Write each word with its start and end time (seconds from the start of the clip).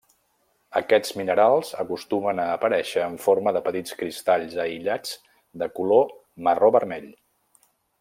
Aquests 0.79 1.11
minerals 1.19 1.69
acostumen 1.83 2.41
a 2.45 2.47
aparèixer 2.55 3.05
en 3.09 3.19
forma 3.27 3.55
de 3.59 3.63
petits 3.69 3.99
cristalls 4.03 4.59
aïllats 4.67 5.15
de 5.65 5.73
color 5.79 6.13
marró-vermell. 6.51 7.11